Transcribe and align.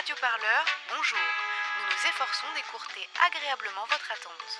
Radioparleur, 0.00 0.64
bonjour. 0.96 1.18
Nous 1.76 1.84
nous 1.84 2.08
efforçons 2.08 2.46
d'écourter 2.54 3.06
agréablement 3.26 3.84
votre 3.90 4.10
attente. 4.10 4.58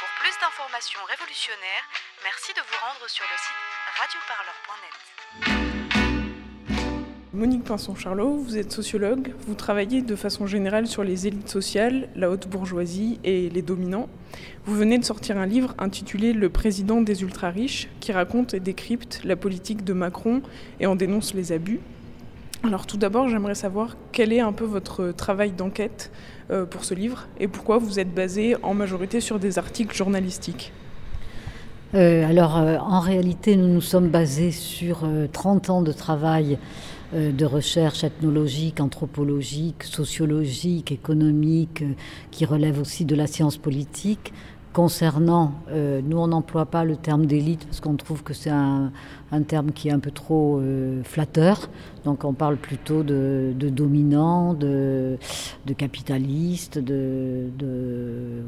Pour 0.00 0.08
plus 0.18 0.36
d'informations 0.40 1.04
révolutionnaires, 1.04 1.86
merci 2.24 2.52
de 2.52 2.62
vous 2.62 2.78
rendre 2.84 3.06
sur 3.06 3.24
le 3.30 3.36
site 3.38 3.54
radioparleur.net. 4.00 5.71
Monique 7.42 7.64
Pinson-Charlot, 7.64 8.36
vous 8.36 8.56
êtes 8.56 8.70
sociologue, 8.70 9.32
vous 9.48 9.54
travaillez 9.54 10.00
de 10.00 10.14
façon 10.14 10.46
générale 10.46 10.86
sur 10.86 11.02
les 11.02 11.26
élites 11.26 11.48
sociales, 11.48 12.06
la 12.14 12.30
haute 12.30 12.46
bourgeoisie 12.46 13.18
et 13.24 13.50
les 13.50 13.62
dominants. 13.62 14.08
Vous 14.64 14.76
venez 14.76 14.96
de 14.96 15.04
sortir 15.04 15.36
un 15.38 15.46
livre 15.46 15.74
intitulé 15.78 16.34
Le 16.34 16.48
président 16.50 17.00
des 17.00 17.22
ultra-riches 17.22 17.88
qui 17.98 18.12
raconte 18.12 18.54
et 18.54 18.60
décrypte 18.60 19.22
la 19.24 19.34
politique 19.34 19.82
de 19.82 19.92
Macron 19.92 20.40
et 20.78 20.86
en 20.86 20.94
dénonce 20.94 21.34
les 21.34 21.50
abus. 21.50 21.80
Alors 22.62 22.86
tout 22.86 22.96
d'abord, 22.96 23.28
j'aimerais 23.28 23.56
savoir 23.56 23.96
quel 24.12 24.32
est 24.32 24.38
un 24.38 24.52
peu 24.52 24.64
votre 24.64 25.10
travail 25.10 25.50
d'enquête 25.50 26.12
euh, 26.52 26.64
pour 26.64 26.84
ce 26.84 26.94
livre 26.94 27.26
et 27.40 27.48
pourquoi 27.48 27.78
vous 27.78 27.98
êtes 27.98 28.14
basé 28.14 28.54
en 28.62 28.72
majorité 28.72 29.20
sur 29.20 29.40
des 29.40 29.58
articles 29.58 29.96
journalistiques. 29.96 30.72
Euh, 31.94 32.24
alors 32.24 32.56
euh, 32.56 32.78
en 32.78 33.00
réalité, 33.00 33.56
nous 33.56 33.66
nous 33.66 33.80
sommes 33.80 34.10
basés 34.10 34.52
sur 34.52 35.04
30 35.32 35.70
ans 35.70 35.82
de 35.82 35.90
travail 35.90 36.56
de 37.12 37.44
recherche 37.44 38.04
ethnologique, 38.04 38.80
anthropologique, 38.80 39.82
sociologique, 39.84 40.92
économique, 40.92 41.84
qui 42.30 42.44
relève 42.44 42.80
aussi 42.80 43.04
de 43.04 43.14
la 43.14 43.26
science 43.26 43.58
politique, 43.58 44.32
concernant, 44.72 45.54
euh, 45.70 46.00
nous 46.02 46.18
on 46.18 46.28
n'emploie 46.28 46.66
pas 46.66 46.84
le 46.84 46.96
terme 46.96 47.26
d'élite 47.26 47.66
parce 47.66 47.80
qu'on 47.80 47.96
trouve 47.96 48.22
que 48.22 48.34
c'est 48.34 48.50
un, 48.50 48.92
terme 49.40 49.72
qui 49.72 49.88
est 49.88 49.92
un 49.92 49.98
peu 49.98 50.10
trop 50.10 50.58
euh, 50.58 51.02
flatteur. 51.04 51.70
Donc 52.04 52.24
on 52.24 52.34
parle 52.34 52.56
plutôt 52.56 53.02
de, 53.02 53.54
dominants, 53.56 54.52
de, 54.52 55.16
de 55.66 55.72
capitalistes, 55.72 56.78
de, 56.78 57.48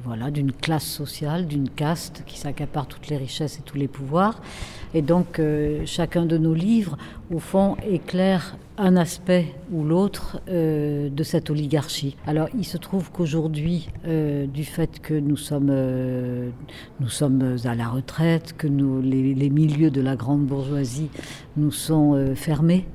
voilà, 0.05 0.31
d'une 0.31 0.53
classe 0.53 0.85
sociale, 0.85 1.47
d'une 1.47 1.71
caste 1.71 2.23
qui 2.27 2.39
s'accapare 2.39 2.87
toutes 2.87 3.09
les 3.09 3.17
richesses 3.17 3.59
et 3.59 3.63
tous 3.63 3.79
les 3.79 3.89
pouvoirs. 3.89 4.43
Et 4.93 5.03
donc 5.03 5.39
euh, 5.39 5.83
chacun 5.87 6.27
de 6.27 6.37
nos 6.37 6.55
livres, 6.55 6.99
au 7.33 7.39
fond, 7.39 7.77
éclaire 7.89 8.57
un 8.77 8.97
aspect 8.97 9.55
ou 9.73 9.85
l'autre 9.85 10.41
euh, 10.49 11.09
de 11.09 11.23
cette 11.23 11.49
oligarchie. 11.49 12.17
Alors 12.27 12.49
il 12.59 12.65
se 12.65 12.77
trouve 12.77 13.13
qu'aujourd'hui, 13.13 13.89
du 14.05 14.65
fait 14.65 15.01
que 15.01 15.15
nous 15.15 15.37
sommes, 15.37 15.73
nous 17.01 17.09
sommes 17.09 17.57
à 17.65 17.75
la 17.77 17.89
retraite, 17.89 18.55
que 18.59 18.67
nous, 18.67 19.01
les, 19.01 19.33
les, 19.33 19.51
milieux 19.51 19.93
de 19.93 20.01
la 20.01 20.17
grande 20.17 20.45
bourgeoisie 20.45 20.74
nous 21.57 21.73
sont 21.73 22.35
fermés, 22.35 22.87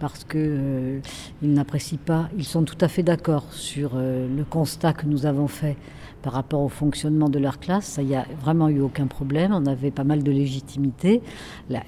parce 0.00 0.24
qu'ils 0.24 1.00
n'apprécient 1.42 1.98
pas, 2.04 2.28
ils 2.36 2.44
sont 2.44 2.62
tout 2.64 2.78
à 2.80 2.88
fait 2.88 3.02
d'accord 3.02 3.52
sur 3.52 3.96
le 3.96 4.44
constat 4.44 4.92
que 4.92 5.06
nous 5.06 5.26
avons 5.26 5.48
fait 5.48 5.76
par 6.22 6.32
rapport 6.32 6.60
au 6.60 6.68
fonctionnement 6.68 7.28
de 7.28 7.38
leur 7.38 7.58
classe. 7.60 7.98
Il 8.00 8.08
n'y 8.08 8.16
a 8.16 8.26
vraiment 8.40 8.68
eu 8.68 8.80
aucun 8.80 9.06
problème. 9.06 9.52
On 9.52 9.66
avait 9.66 9.90
pas 9.90 10.04
mal 10.04 10.22
de 10.22 10.30
légitimité. 10.30 11.22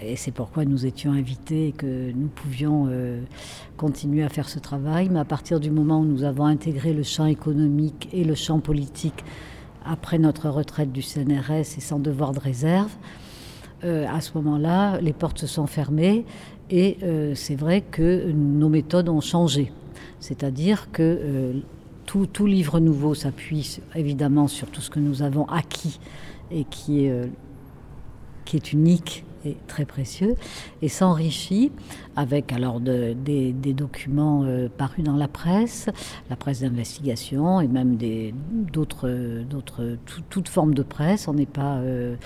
et 0.03 0.17
c'est 0.17 0.31
pourquoi 0.31 0.65
nous 0.65 0.87
étions 0.87 1.12
invités 1.12 1.69
et 1.69 1.73
que 1.73 2.12
nous 2.12 2.28
pouvions 2.28 2.87
euh, 2.89 3.21
continuer 3.77 4.23
à 4.23 4.28
faire 4.28 4.48
ce 4.48 4.59
travail. 4.59 5.09
Mais 5.11 5.21
à 5.21 5.25
partir 5.25 5.61
du 5.61 5.71
moment 5.71 6.01
où 6.01 6.05
nous 6.05 6.25
avons 6.25 6.47
intégré 6.47 6.93
le 6.93 7.03
champ 7.03 7.27
économique 7.27 8.09
et 8.12 8.25
le 8.25 8.34
champ 8.34 8.61
politique 8.61 9.25
après 9.84 10.19
notre 10.19 10.48
retraite 10.48 10.93
du 10.93 11.03
CNRS 11.03 11.77
et 11.77 11.81
sans 11.81 11.98
devoir 11.98 12.33
de 12.33 12.41
réserve, 12.41 12.91
euh, 13.84 14.06
à 14.09 14.20
ce 14.20 14.33
moment-là, 14.34 15.00
les 15.00 15.12
portes 15.12 15.39
se 15.39 15.47
sont 15.47 15.67
fermées 15.67 16.25
et 16.70 16.98
euh, 17.03 17.34
c'est 17.34 17.55
vrai 17.55 17.81
que 17.81 18.31
nos 18.31 18.69
méthodes 18.69 19.09
ont 19.09 19.20
changé. 19.20 19.72
C'est-à-dire 20.20 20.91
que 20.92 21.62
tout, 22.06 22.47
livre 22.47 22.81
nouveau 22.81 23.14
s'appuie 23.14 23.81
évidemment 23.95 24.49
sur 24.49 24.69
tout 24.69 24.81
ce 24.81 24.91
que 24.91 24.99
nous 24.99 25.22
avons 25.22 25.47
acquis 25.47 26.00
et 26.50 26.66
euh, 26.88 27.27
qui 28.44 28.56
est 28.56 28.72
unique 28.72 29.25
et 29.45 29.56
très 29.67 29.84
précieux, 29.84 30.37
et 30.83 30.89
s'enrichit 30.89 31.73
avec 32.17 32.53
alors 32.53 32.81
des, 32.81 33.15
documents 33.73 34.43
euh, 34.45 34.69
parus 34.69 35.05
dans 35.05 35.17
la 35.17 35.28
presse, 35.28 35.89
la 36.28 36.37
presse 36.37 36.61
d'investigation 36.61 37.61
et 37.61 37.69
même 37.69 37.97
d'autres, 38.73 39.43
d'autres, 39.49 39.97
toute 40.28 40.49
forme 40.49 40.75
de 40.75 40.83
presse. 40.83 41.28
On 41.28 41.34
n'est 41.34 41.47
pas, 41.47 41.77
euh, 41.77 42.17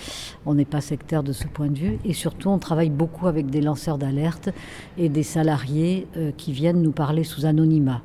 on 0.47 0.55
n'est 0.55 0.65
pas 0.65 0.81
sectaire 0.81 1.23
de 1.23 1.33
ce 1.33 1.47
point 1.47 1.69
de 1.69 1.79
vue, 1.79 1.99
et 2.05 2.13
surtout 2.13 2.49
on 2.49 2.59
travaille 2.59 2.91
beaucoup 2.91 3.27
avec 3.27 3.47
des 3.51 3.61
lanceurs 3.61 3.99
d'alerte 3.99 4.51
et 4.99 5.09
des 5.09 5.23
salariés 5.23 6.07
qui 6.37 6.53
viennent 6.53 6.83
nous 6.83 6.93
parler 6.93 7.25
sous 7.25 7.47
anonymat 7.47 8.03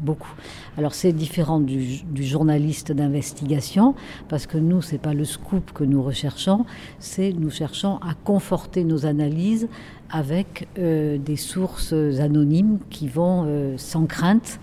beaucoup. 0.00 0.32
Alors 0.76 0.94
c'est 0.94 1.12
différent 1.12 1.60
du, 1.60 2.02
journaliste 2.16 2.92
d'investigation, 2.92 3.94
parce 4.28 4.46
que 4.46 4.58
nous, 4.58 4.82
c'est 4.82 4.98
pas 4.98 5.14
le 5.14 5.24
scoop 5.24 5.72
que 5.72 5.84
nous 5.84 6.02
recherchons, 6.02 6.64
c'est 6.98 7.32
nous 7.32 7.50
cherchons 7.50 7.96
à 7.96 8.14
conforter 8.24 8.84
nos 8.84 9.06
analyses 9.06 9.68
avec 10.10 10.68
euh, 10.78 11.18
des 11.18 11.36
sources 11.36 11.92
anonymes 11.92 12.78
qui 12.90 13.08
vont 13.08 13.44
euh, 13.46 13.74
sans 13.78 14.06
crainte 14.06 14.60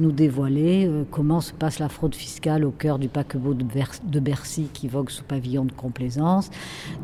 nous 0.00 0.12
dévoiler 0.12 0.86
euh, 0.86 1.04
comment 1.10 1.40
se 1.40 1.52
passe 1.52 1.78
la 1.78 1.88
fraude 1.88 2.14
fiscale 2.14 2.64
au 2.64 2.70
cœur 2.70 2.98
du 2.98 3.08
paquebot 3.08 3.54
de, 3.54 4.20
Bercy 4.20 4.68
qui 4.72 4.88
vogue 4.88 5.10
sous 5.10 5.22
pavillon 5.22 5.64
de 5.64 5.72
complaisance, 5.72 6.50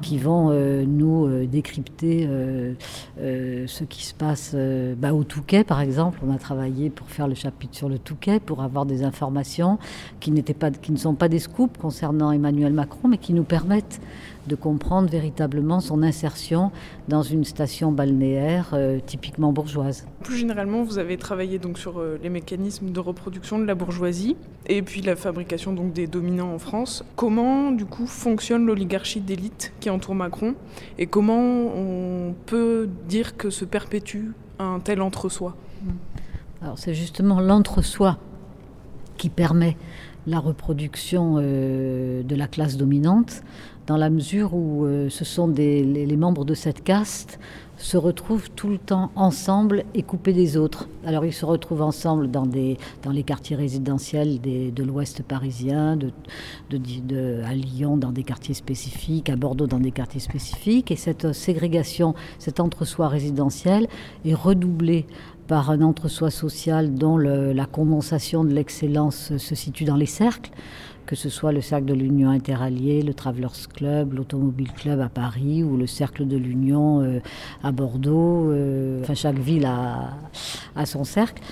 qui 0.03 0.19
vont 0.19 0.49
euh, 0.51 0.85
nous 0.87 1.27
euh, 1.27 1.47
décrypter 1.47 2.29
ce 3.19 3.85
qui 3.85 4.05
se 4.05 4.15
passe 4.15 4.55
bah, 4.99 5.13
au 5.13 5.25
Touquet, 5.25 5.65
par 5.65 5.81
exemple. 5.81 6.19
On 6.27 6.33
a 6.33 6.39
travaillé 6.39 6.91
pour 6.91 7.09
faire 7.09 7.29
le 7.29 7.35
chapitre 7.35 7.77
sur 7.77 7.89
le 7.89 7.99
Touquet, 7.99 8.41
pour 8.41 8.63
avoir 8.63 8.87
des 8.87 9.03
informations 9.03 9.79
qui, 10.21 10.31
pas, 10.43 10.71
qui 10.71 10.93
ne 10.93 10.97
sont 10.97 11.15
pas 11.15 11.29
des 11.29 11.39
scoops 11.39 11.79
concernant 11.79 12.33
Emmanuel 12.33 12.73
Macron, 12.73 13.09
mais 13.09 13.19
qui 13.19 13.33
nous 13.33 13.45
permettent 13.45 14.01
de 14.47 14.55
comprendre 14.55 15.09
véritablement 15.09 15.81
son 15.81 16.03
insertion 16.03 16.71
dans 17.09 17.23
une 17.23 17.45
station 17.45 17.93
balnéaire 17.93 18.71
euh, 18.73 18.99
typiquement 19.05 19.53
bourgeoise. 19.53 20.07
Plus 20.23 20.37
généralement, 20.37 20.83
vous 20.83 20.99
avez 20.99 21.17
travaillé 21.17 21.59
donc 21.59 21.79
sur 21.79 21.99
euh, 21.99 22.19
les 22.23 22.31
mécanismes 22.31 22.91
de 22.91 23.01
reproduction 23.01 23.59
de 23.59 23.65
la 23.65 23.75
bourgeoisie 23.75 24.37
et 24.69 24.83
puis 24.83 25.03
la 25.03 25.17
fabrication 25.17 25.73
donc 25.73 25.93
des 25.93 26.07
dominants 26.07 26.53
en 26.53 26.59
France. 26.59 27.05
Comment 27.17 27.71
du 27.71 27.85
coup 27.85 28.07
fonctionne 28.07 28.67
l'oligarchie 28.67 29.21
d'élite 29.21 29.73
qui 29.81 29.91
entoure 29.91 30.15
Macron 30.15 30.55
et 30.99 31.07
comment 31.07 31.41
on 31.41 32.35
peut 32.47 32.89
dire 33.09 33.37
que 33.37 33.51
se 33.51 33.65
perpétue 33.65 34.33
un 34.59 34.81
tel 34.81 35.01
entre-soi? 35.01 35.57
Alors 36.63 36.79
c'est 36.79 36.95
justement 36.95 37.41
l'entre-soi 37.41 38.19
qui 39.17 39.29
permet 39.29 39.77
la 40.27 40.41
reproduction 40.41 41.37
euh, 41.39 42.23
de 42.23 42.35
la 42.35 42.49
classe 42.49 42.77
dominante, 42.77 43.43
dans 43.87 43.97
la 43.97 44.11
mesure 44.11 44.55
où 44.55 44.85
euh, 44.85 45.09
ce 45.09 45.25
sont 45.25 45.47
les, 45.47 46.17
membres 46.17 46.45
de 46.45 46.55
cette 46.55 46.83
caste 46.83 47.39
se 47.79 47.99
retrouvent 47.99 48.51
tout 48.51 48.71
le 48.71 48.79
temps 48.79 49.11
ensemble 49.17 49.85
et 49.95 50.03
coupés 50.03 50.33
des 50.33 50.57
autres. 50.57 50.89
Alors 51.05 51.27
ils 51.27 51.33
se 51.33 51.45
retrouvent 51.45 51.83
ensemble 51.83 52.31
dans, 52.31 52.47
les 52.47 53.23
quartiers 53.23 53.55
résidentiels 53.55 54.41
de 54.41 54.83
l'ouest 54.83 55.23
parisien, 55.23 55.99
à 56.73 57.55
Lyon 57.55 57.99
dans 57.99 58.13
des 58.13 58.23
quartiers 58.23 58.55
spécifiques, 58.55 59.29
à 59.29 59.37
Bordeaux 59.37 59.67
dans 59.67 59.79
des 59.79 59.91
quartiers 59.91 60.21
spécifiques. 60.21 60.91
Et 60.91 60.97
cette 60.97 61.35
ségrégation, 61.35 62.15
cet 62.39 62.61
entre-soi 62.61 63.09
résidentiel 63.09 63.89
est 64.25 64.35
redoublé 64.35 65.07
par 65.47 65.71
un 65.71 65.83
entre-soi 65.83 66.31
social 66.31 66.95
dont 66.95 67.17
la 67.19 67.67
condensation 67.67 68.45
de 68.45 68.53
l'excellence 68.53 69.37
se 69.37 69.55
situe 69.55 69.85
dans 69.85 69.97
les 69.97 70.07
cercles, 70.07 70.51
que 71.07 71.17
ce 71.17 71.29
soit 71.29 71.53
le 71.53 71.61
cercle 71.61 71.87
de 71.87 71.95
l'Union 71.95 72.31
interalliée, 72.31 73.03
le 73.03 73.15
Travelers 73.15 73.69
Club, 73.73 74.15
l'Automobile 74.15 74.73
Club 74.73 75.01
à 75.01 75.09
Paris 75.09 75.63
ou 75.63 75.77
le 75.77 75.87
cercle 75.87 76.27
de 76.27 76.37
l'Union 76.37 77.01
euh, 77.01 77.21
à 77.63 77.71
Bordeaux. 77.71 78.51
Euh, 78.51 79.01
enfin, 79.03 79.15
chaque 79.15 79.39
ville 79.39 79.67
a, 79.67 80.15
son 80.85 81.05
cercle. 81.05 81.43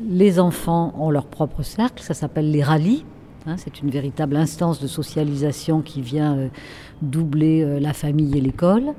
Les 0.00 0.40
enfants 0.40 0.94
ont 0.98 1.10
leur 1.10 1.26
propre 1.26 1.62
cercle, 1.62 2.02
ça 2.02 2.14
s'appelle 2.14 2.50
les 2.50 2.62
rallyes. 2.62 3.04
Hein, 3.46 3.56
c'est 3.58 3.80
une 3.80 3.90
véritable 3.90 4.36
instance 4.36 4.80
de 4.80 4.86
socialisation 4.86 5.80
qui 5.80 6.00
vient 6.00 6.36
euh, 6.36 6.48
doubler 7.02 7.78
la 7.78 7.92
famille 7.92 8.36
et 8.36 8.40
l'école 8.40 8.94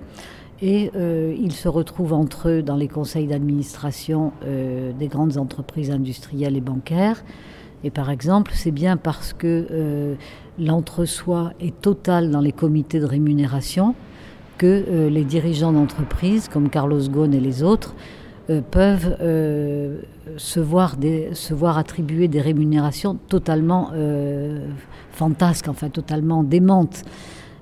et 0.62 0.92
euh, 0.96 1.36
ils 1.40 1.52
se 1.52 1.68
retrouvent 1.68 2.14
entre 2.14 2.50
eux 2.50 2.64
dans 2.64 2.76
les 2.76 2.88
conseils 2.88 3.28
d'administration 3.28 4.32
euh, 4.44 4.92
des 4.98 5.08
grandes 5.08 5.38
entreprises 5.38 5.92
industrielles 5.92 6.58
et 6.58 6.62
bancaires. 6.62 7.24
Et 7.84 7.92
par 7.92 8.10
exemple, 8.10 8.52
c'est 8.56 8.72
bien 8.72 8.98
parce 8.98 9.34
que 9.34 9.68
euh, 9.70 10.16
l'entre-soi 10.58 11.52
est 11.60 11.80
total 11.80 12.32
dans 12.32 12.42
les 12.42 12.52
comités 12.52 13.00
de 13.00 13.06
rémunération 13.06 13.94
que 14.58 15.08
les 15.12 15.24
dirigeants 15.24 15.72
d'entreprises, 15.72 16.48
comme 16.48 16.72
Carlos 16.72 17.08
Ghosn 17.10 17.32
et 17.32 17.40
les 17.40 17.62
autres, 17.62 17.94
peuvent 18.72 19.16
se, 19.22 20.60
voir 20.60 20.96
se 21.34 21.54
voir 21.54 21.78
attribuer 21.78 22.28
des 22.28 22.42
rémunérations 22.42 23.20
totalement 23.30 23.92
fantasques, 25.12 25.68
enfin 25.68 25.90
totalement 25.90 26.42
démentes. 26.42 27.04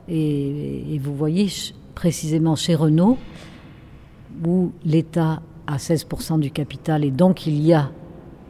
Et 0.07 0.97
vous 1.03 1.13
voyez, 1.13 1.49
précisément 1.95 2.55
chez 2.55 2.75
Renault, 2.75 3.17
où 4.45 4.71
l'État 4.83 5.41
a 5.65 5.77
16% 5.77 6.39
du 6.39 6.51
capital 6.51 7.03
et 7.03 7.11
donc 7.11 7.47
il 7.47 7.59
y 7.61 7.73
a 7.73 7.89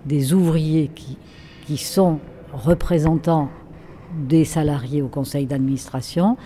des 0.05 0.33
ouvriers 0.33 0.89
qui, 0.93 1.17
qui 1.65 1.77
sont 1.77 2.19
représentants 2.53 3.49
des 4.27 4.45
salariés 4.45 5.01
au 5.01 5.07
conseil 5.07 5.45
d'administration. 5.45 6.37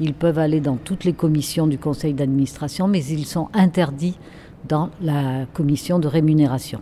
Ils 0.00 0.14
peuvent 0.14 0.38
aller 0.38 0.60
dans 0.60 0.76
toutes 0.76 1.04
les 1.04 1.12
commissions 1.12 1.66
du 1.66 1.78
conseil 1.78 2.14
d'administration, 2.14 2.88
mais 2.88 3.04
ils 3.04 3.26
sont 3.26 3.48
interdits 3.52 4.18
dans 4.68 4.90
la 5.00 5.46
commission 5.52 5.98
de 5.98 6.08
rémunération. 6.08 6.80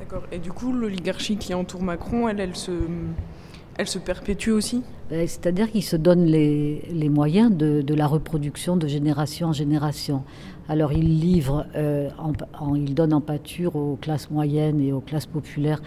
D'accord. 0.00 0.22
Et 0.32 0.38
du 0.38 0.52
coup, 0.52 0.72
l'oligarchie 0.72 1.36
qui 1.36 1.54
entoure 1.54 1.82
Macron, 1.82 2.28
elle, 2.28 2.40
elle 2.40 2.56
se, 2.56 2.72
elle 3.78 3.86
se 3.88 3.98
perpétue 3.98 4.50
aussi 4.50 4.82
Ben, 5.10 5.26
C'est-à-dire 5.26 5.70
qu'il 5.70 5.82
se 5.82 5.96
donne 5.96 6.24
les, 6.24 6.82
les 6.92 7.08
moyens 7.08 7.50
de, 7.54 7.82
de 7.82 7.94
la 7.94 8.06
reproduction 8.06 8.76
de 8.76 8.86
génération 8.86 9.48
en 9.48 9.52
génération. 9.52 10.22
Alors 10.68 10.92
il 10.92 11.18
livre, 11.20 11.66
euh, 11.74 12.08
en- 12.18 12.32
en- 12.64 12.74
il 12.76 12.94
donne 12.94 13.12
en 13.12 13.20
pâture 13.20 13.74
aux 13.76 13.96
classes 14.00 14.30
moyennes 14.30 14.80
et 14.80 14.92
aux 14.92 15.00
classes 15.00 15.26
populaires 15.26 15.82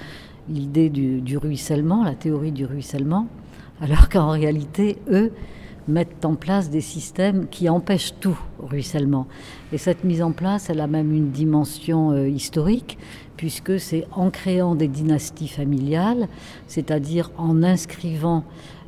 l'idée 0.49 0.89
du, 0.89 1.21
du 1.21 1.37
ruissellement, 1.37 2.03
la 2.03 2.13
théorie 2.13 2.51
du 2.51 2.65
ruissellement, 2.65 3.27
alors 3.81 4.09
qu'en 4.09 4.29
réalité, 4.29 4.97
eux 5.09 5.31
mettent 5.87 6.25
en 6.25 6.35
place 6.35 6.69
des 6.69 6.81
systèmes 6.81 7.47
qui 7.47 7.69
empêchent 7.69 8.13
tout 8.19 8.37
ruissellement. 8.59 9.27
Et 9.71 9.77
cette 9.77 10.03
mise 10.03 10.21
en 10.23 10.31
place, 10.31 10.69
elle 10.69 10.81
a 10.81 10.87
même 10.87 11.13
une 11.13 11.29
dimension 11.31 12.11
euh, 12.11 12.27
historique, 12.27 12.97
puisque 13.37 13.79
c'est 13.79 14.05
en 14.11 14.29
créant 14.29 14.75
des 14.75 14.87
dynasties 14.87 15.47
familiales, 15.47 16.27
c'est-à-dire 16.67 17.31
en 17.37 17.63
inscrivant 17.63 18.43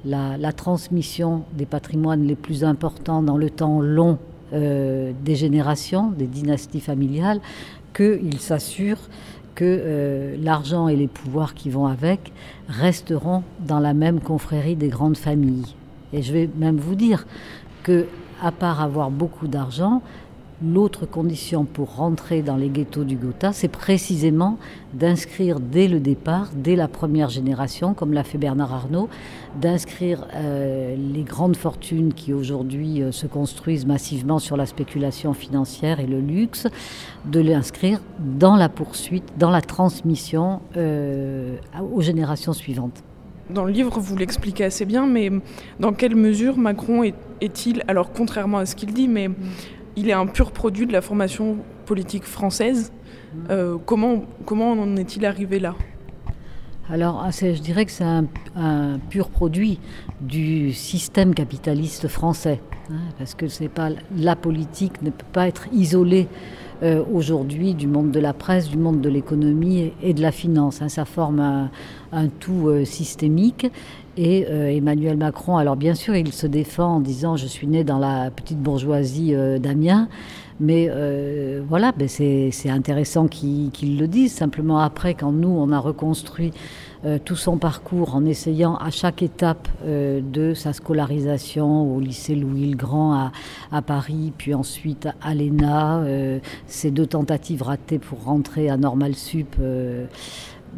la, 0.06 0.52
transmission 0.54 1.44
des 1.54 1.66
patrimoines 1.66 2.26
les 2.26 2.36
plus 2.36 2.64
importants 2.64 3.22
dans 3.22 3.38
le 3.38 3.50
temps 3.50 3.82
long 3.82 4.18
euh, 4.54 5.12
des 5.24 5.36
générations, 5.36 6.12
des 6.12 6.28
dynasties 6.28 6.80
familiales, 6.80 7.42
qu'il 7.94 8.40
s'assure 8.40 8.98
que 9.56 9.66
euh, 9.66 10.38
l'argent 10.40 10.88
et 10.88 10.96
les 10.96 11.08
pouvoirs 11.08 11.54
qui 11.54 11.70
vont 11.70 11.88
avec 11.88 12.32
resteront 12.70 13.44
dans 13.60 13.80
la 13.80 13.94
même 13.94 14.20
confrérie 14.20 14.76
des 14.76 14.88
grandes 14.88 15.18
familles. 15.18 15.76
Et 16.14 16.22
je 16.22 16.32
vais 16.32 16.50
même 16.56 16.78
vous 16.78 16.96
dire 16.96 17.26
que, 17.84 18.06
à 18.42 18.52
part 18.52 18.82
avoir 18.82 19.10
beaucoup 19.10 19.48
d'argent, 19.48 20.02
l'autre 20.66 21.06
condition 21.06 21.66
pour 21.66 21.96
rentrer 21.98 22.42
dans 22.42 22.56
les 22.56 22.70
ghettos 22.70 23.04
du 23.04 23.16
Gotha, 23.16 23.54
c'est 23.54 23.68
précisément 23.68 24.58
d'inscrire 24.94 25.60
dès 25.60 25.88
le 25.88 26.00
départ, 26.00 26.50
dès 26.56 26.76
la 26.76 26.88
première 26.88 27.30
génération, 27.30 27.94
comme 27.94 28.12
l'a 28.14 28.24
fait 28.24 28.40
Bernard 28.40 28.74
Arnault, 28.74 29.08
d'inscrire 29.62 30.26
euh, 30.34 30.96
les 31.14 31.22
grandes 31.24 31.56
fortunes 31.58 32.14
qui 32.14 32.34
aujourd'hui 32.34 33.04
euh, 33.04 33.12
se 33.12 33.28
construisent 33.28 33.86
massivement 33.86 34.40
sur 34.40 34.58
la 34.58 34.66
spéculation 34.66 35.34
financière 35.34 36.00
et 36.00 36.08
le 36.08 36.20
luxe, 36.20 36.68
de 37.26 37.40
l'inscrire 37.40 38.02
dans 38.20 38.56
la 38.56 38.70
poursuite, 38.70 39.26
dans 39.38 39.52
la 39.52 39.62
transmission 39.62 40.62
euh, 40.76 41.56
aux 41.94 42.02
générations 42.02 42.54
suivantes. 42.54 43.04
Dans 43.50 43.64
le 43.64 43.72
livre, 43.72 43.98
vous 44.00 44.18
l'expliquez 44.18 44.66
assez 44.66 44.86
bien, 44.86 45.06
mais 45.08 45.32
dans 45.80 45.94
quelle 45.94 46.16
mesure 46.18 46.58
Macron 46.58 47.04
est- 47.04 47.16
est-il, 47.40 47.82
alors 47.88 48.12
contrairement 48.12 48.58
à 48.58 48.66
ce 48.66 48.76
qu'il 48.76 48.94
dit, 48.94 49.08
mais 49.08 49.30
il 49.98 50.10
est 50.10 50.14
un 50.14 50.28
pur 50.28 50.52
produit 50.52 50.86
de 50.86 50.94
la 50.94 51.02
formation 51.02 51.58
politique 51.86 52.24
française. 52.24 52.94
Euh, 53.50 53.78
comment, 53.86 54.24
en 54.48 54.96
est-il 54.96 55.26
arrivé 55.26 55.60
là? 55.60 55.76
Alors, 56.90 57.22
ah, 57.26 57.32
je 57.32 57.60
dirais 57.60 57.84
que 57.84 57.92
c'est 57.92 58.06
un, 58.06 59.00
pur 59.10 59.30
produit 59.30 59.80
du 60.22 60.72
système 60.72 61.34
capitaliste 61.34 62.08
français, 62.08 62.62
hein, 62.90 63.00
parce 63.18 63.36
que 63.36 63.68
pas 63.68 63.90
la 64.16 64.36
politique 64.38 65.02
ne 65.02 65.10
peut 65.10 65.26
pas 65.34 65.48
être 65.48 65.68
isolée 65.74 66.30
euh, 66.84 67.04
aujourd'hui 67.12 67.74
du 67.74 67.88
monde 67.88 68.12
de 68.12 68.20
la 68.20 68.34
presse, 68.34 68.70
du 68.70 68.78
monde 68.78 69.02
de 69.02 69.10
l'économie 69.10 69.94
et, 70.02 70.14
de 70.14 70.22
la 70.22 70.32
finance. 70.32 70.82
hein. 70.82 70.90
ça 70.90 71.06
forme 71.06 71.40
un, 71.40 71.72
un 72.12 72.28
tout 72.28 72.68
euh, 72.68 72.86
systémique. 72.86 73.68
Et 74.18 74.48
euh, 74.50 74.68
Emmanuel 74.70 75.16
Macron, 75.16 75.58
alors 75.58 75.76
bien 75.76 75.94
sûr, 75.94 76.16
il 76.16 76.34
se 76.34 76.48
défend 76.48 76.96
en 76.96 77.00
disant 77.00 77.36
je 77.36 77.46
suis 77.46 77.68
né 77.68 77.84
dans 77.84 78.00
la 78.00 78.32
petite 78.32 78.58
bourgeoisie 78.60 79.36
euh, 79.36 79.60
d'Amiens. 79.60 80.10
Mais 80.60 80.88
euh, 80.90 81.62
voilà, 81.70 81.92
ben 81.92 82.08
c'est 82.08 82.52
intéressant 82.70 83.28
qu'il 83.28 83.70
qu'il 83.70 84.00
le 84.00 84.08
dise. 84.08 84.34
Simplement 84.34 84.80
après, 84.80 85.14
quand 85.14 85.32
nous, 85.32 85.50
on 85.50 85.72
a 85.72 85.78
reconstruit 85.78 86.52
euh, 87.06 87.20
tout 87.24 87.36
son 87.36 87.58
parcours 87.58 88.16
en 88.16 88.26
essayant 88.26 88.76
à 88.76 88.90
chaque 88.90 89.22
étape 89.22 89.68
euh, 89.86 90.22
de 90.22 90.54
sa 90.54 90.74
scolarisation 90.74 91.96
au 91.96 92.00
lycée 92.00 92.36
Louis-le-Grand 92.36 93.32
à, 93.72 93.82
Paris, 93.82 94.34
puis 94.38 94.54
ensuite 94.54 95.08
à 95.22 95.34
l'ENA, 95.34 96.00
euh, 96.00 96.40
ces 96.66 96.92
deux 96.92 97.06
tentatives 97.08 97.62
ratées 97.62 98.00
pour 98.00 98.24
rentrer 98.24 98.70
à 98.70 98.78
Normal 98.78 99.16
Sup. 99.16 99.56
euh, 99.60 100.08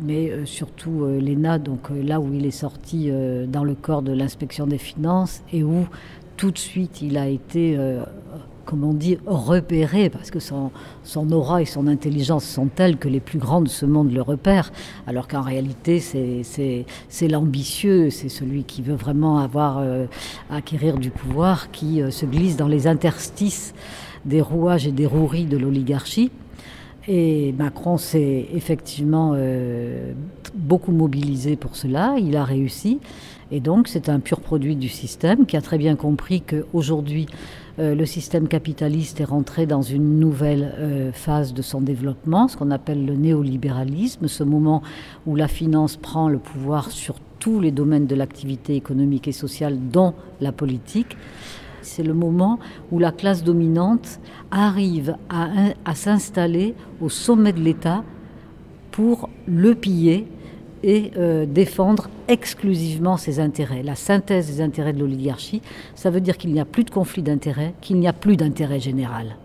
mais 0.02 0.30
euh, 0.30 0.46
surtout 0.46 1.04
euh, 1.04 1.20
l'ENA, 1.20 1.60
donc 1.60 1.92
euh, 1.92 2.02
là 2.02 2.20
où 2.20 2.34
il 2.34 2.46
est 2.46 2.52
sorti 2.52 3.10
euh, 3.10 3.46
dans 3.46 3.64
le 3.64 3.76
corps 3.76 4.02
de 4.02 4.12
l'inspection 4.12 4.68
des 4.68 4.78
finances 4.78 5.44
et 5.52 5.64
où 5.64 5.88
tout 6.38 6.52
de 6.52 6.58
suite 6.58 7.02
il 7.02 7.18
a 7.18 7.28
été, 7.28 7.76
euh, 7.78 8.04
comme 8.66 8.84
on 8.84 8.94
dit, 8.94 9.18
repéré 9.26 10.10
parce 10.10 10.32
que 10.32 10.40
son, 10.40 10.72
son 11.04 11.32
aura 11.32 11.62
et 11.62 11.66
son 11.66 11.88
intelligence 11.88 12.46
sont 12.46 12.68
telles 12.68 12.98
que 12.98 13.08
les 13.08 13.20
plus 13.20 13.40
grands 13.40 13.62
de 13.62 13.68
ce 13.70 13.86
monde 13.86 14.12
le 14.12 14.22
repèrent, 14.22 14.72
alors 15.08 15.28
qu'en 15.28 15.42
réalité 15.42 16.00
c'est- 16.00 16.86
l'ambitieux, 17.28 18.10
c'est 18.10 18.30
celui 18.30 18.64
qui 18.64 18.82
veut 18.82 18.96
vraiment 18.96 19.40
avoir, 19.40 19.78
euh, 19.80 20.06
acquérir 20.50 20.98
du 20.98 21.10
pouvoir, 21.10 21.72
qui 21.72 22.02
euh, 22.02 22.12
se 22.12 22.26
glisse 22.26 22.58
dans 22.58 22.68
les 22.68 22.88
interstices 22.88 23.74
des 24.26 24.42
rouages 24.42 24.88
et 24.88 24.92
des 24.92 25.06
roueries 25.06 25.46
de 25.46 25.58
l'oligarchie. 25.58 26.32
Et 27.08 27.54
Macron 27.58 27.98
s'est 27.98 28.48
effectivement 28.54 29.34
euh, 29.36 30.12
beaucoup 30.54 30.92
mobilisé 30.92 31.56
pour 31.56 31.76
cela, 31.76 32.16
il 32.20 32.36
a 32.36 32.44
réussi. 32.44 33.00
Et 33.52 33.62
donc 33.62 33.88
c'est 33.88 34.10
un 34.10 34.20
pur 34.20 34.42
produit 34.42 34.76
du 34.76 34.90
système 34.90 35.46
qui 35.48 35.58
a 35.58 35.62
très 35.62 35.80
bien 35.80 35.96
compris 35.96 36.42
qu'aujourd'hui 36.42 37.26
euh, 37.80 37.96
le 37.96 38.06
système 38.06 38.48
capitaliste 38.48 39.22
est 39.22 39.26
rentré 39.26 39.66
dans 39.66 39.82
une 39.82 40.20
nouvelle 40.20 40.74
euh, 40.78 41.12
phase 41.14 41.54
de 41.54 41.62
son 41.62 41.80
développement, 41.80 42.50
ce 42.50 42.58
qu'on 42.58 42.72
appelle 42.72 43.06
le 43.06 43.16
néolibéralisme, 43.16 44.28
ce 44.28 44.44
moment 44.44 44.82
où 45.26 45.36
la 45.36 45.48
finance 45.48 45.96
prend 45.96 46.28
le 46.28 46.40
pouvoir 46.40 46.92
sur 46.92 47.16
tous 47.40 47.62
les 47.62 47.72
domaines 47.72 48.06
de 48.06 48.16
l'activité 48.16 48.76
économique 48.76 49.30
et 49.30 49.32
sociale, 49.32 49.78
dont 49.92 50.14
la 50.42 50.52
politique. 50.52 51.16
C'est 51.82 52.04
le 52.04 52.14
moment 52.14 52.60
où 52.92 53.00
la 53.00 53.14
classe 53.14 53.46
dominante 53.46 54.20
arrive 54.52 55.16
à, 55.30 55.48
à 55.86 55.96
s'installer 55.96 56.76
au 57.00 57.08
sommet 57.08 57.54
de 57.54 57.62
l'État 57.62 58.04
pour 58.92 59.30
le 59.48 59.74
piller 59.74 60.28
et 60.84 61.12
euh, 61.18 61.46
défendre 61.46 62.10
exclusivement 62.28 63.18
ses 63.18 63.40
intérêts. 63.40 63.84
La 63.84 63.96
synthèse 63.96 64.48
des 64.48 64.62
intérêts 64.62 64.94
de 64.94 65.00
l'oligarchie, 65.00 65.62
ça 65.96 66.10
veut 66.10 66.22
dire 66.22 66.38
qu'il 66.38 66.52
n'y 66.54 66.60
a 66.60 66.66
plus 66.66 66.84
de 66.84 66.90
conflit 66.90 67.22
d'intérêts, 67.22 67.74
qu'il 67.82 68.00
n'y 68.00 68.08
a 68.08 68.14
plus 68.14 68.38
d'intérêt 68.38 68.80
général. 68.80 69.36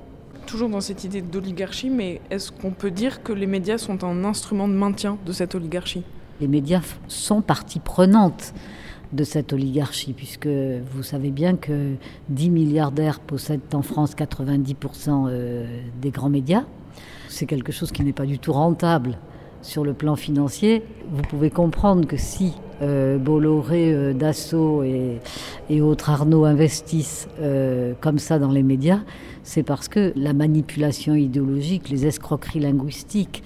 Toujours 0.46 0.68
dans 0.68 0.80
cette 0.80 1.04
idée 1.04 1.22
d'oligarchie, 1.22 1.90
mais 1.90 2.20
est-ce 2.30 2.52
qu'on 2.52 2.70
peut 2.70 2.90
dire 2.90 3.22
que 3.22 3.32
les 3.32 3.46
médias 3.46 3.78
sont 3.78 4.04
un 4.04 4.24
instrument 4.24 4.68
de 4.68 4.74
maintien 4.74 5.18
de 5.24 5.32
cette 5.32 5.54
oligarchie? 5.54 6.02
Les 6.40 6.48
médias 6.48 6.82
sont 7.08 7.40
partie 7.40 7.80
prenante 7.80 8.52
de 9.12 9.24
cette 9.24 9.52
oligarchie, 9.52 10.12
puisque 10.12 10.48
vous 10.48 11.02
savez 11.02 11.30
bien 11.30 11.56
que 11.56 11.94
10 12.28 12.50
milliardaires 12.50 13.20
possèdent 13.20 13.60
en 13.72 13.82
France 13.82 14.14
90% 14.16 15.26
euh, 15.28 15.66
des 16.00 16.10
grands 16.10 16.28
médias. 16.28 16.64
C'est 17.28 17.46
quelque 17.46 17.72
chose 17.72 17.92
qui 17.92 18.02
n'est 18.02 18.12
pas 18.12 18.26
du 18.26 18.38
tout 18.38 18.52
rentable 18.52 19.18
sur 19.64 19.82
le 19.82 19.94
plan 19.94 20.14
financier. 20.14 20.82
Vous 21.10 21.22
pouvez 21.22 21.50
comprendre 21.50 22.06
que 22.06 22.16
si 22.16 22.52
euh, 22.82 23.18
Bolloré, 23.18 23.92
euh, 23.92 24.12
Dassault 24.12 24.82
et, 24.82 25.80
autres 25.80 26.10
Arnaud 26.10 26.44
investissent 26.44 27.28
euh, 27.40 27.94
comme 28.00 28.18
ça 28.18 28.38
dans 28.38 28.50
les 28.50 28.62
médias, 28.62 29.00
c'est 29.42 29.62
parce 29.62 29.88
que 29.88 30.12
la 30.16 30.34
manipulation 30.34 31.14
idéologique, 31.14 31.88
les 31.88 32.06
escroqueries 32.06 32.60
linguistiques, 32.60 33.42